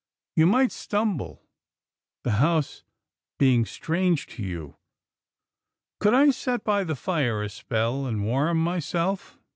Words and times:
You 0.35 0.47
might 0.47 0.71
stumble, 0.71 1.43
the 2.23 2.31
house 2.41 2.81
being 3.37 3.67
strange 3.67 4.25
to 4.33 4.41
you."" 4.41 4.77
Could 5.99 6.15
I 6.15 6.31
set 6.31 6.63
by 6.63 6.83
the 6.83 6.95
fire 6.95 7.43
a 7.43 7.49
spell, 7.49 8.07
and 8.07 8.25
warm 8.25 8.63
my 8.63 8.79
self 8.79 9.37